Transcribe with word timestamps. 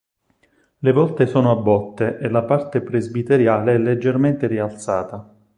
Le 0.79 0.91
volte 0.93 1.27
sono 1.27 1.51
a 1.51 1.55
botte 1.55 2.17
e 2.17 2.27
la 2.27 2.41
parte 2.43 2.81
presbiteriale 2.81 3.75
è 3.75 3.77
leggermente 3.77 4.47
rialzata. 4.47 5.35